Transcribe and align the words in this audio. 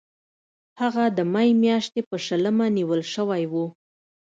هغه 0.81 1.03
د 1.17 1.19
می 1.33 1.49
میاشتې 1.63 2.01
په 2.09 2.15
شلمه 2.25 2.67
نیول 2.77 3.01
شوی 3.13 3.43
و. 3.51 3.53